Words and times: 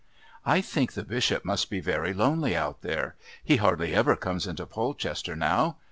"I 0.47 0.61
think 0.61 0.93
the 0.93 1.03
Bishop 1.03 1.45
must 1.45 1.69
be 1.69 1.79
very 1.79 2.11
lonely 2.11 2.55
out 2.55 2.81
there. 2.81 3.13
He 3.43 3.57
hardly 3.57 3.93
ever 3.93 4.15
comes 4.15 4.47
into 4.47 4.65
Polchester 4.65 5.35
now. 5.35 5.77